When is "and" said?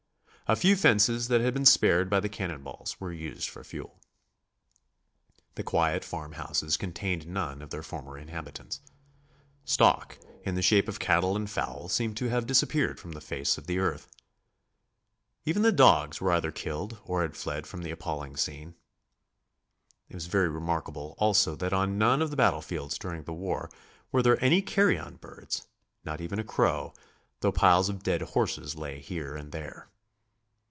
11.37-11.49, 29.37-29.53